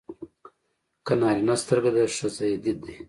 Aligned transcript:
که 1.05 1.13
نارینه 1.19 1.55
سترګه 1.61 1.91
ده 1.95 2.03
ښځه 2.17 2.43
يې 2.49 2.57
دید 2.63 2.79
دی. 2.85 2.95